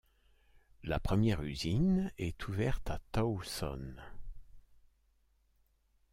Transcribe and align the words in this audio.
La 0.83 0.99
première 0.99 1.43
usine 1.43 2.11
est 2.17 2.47
ouverte 2.47 2.89
à 2.89 2.97
Towson. 3.11 3.93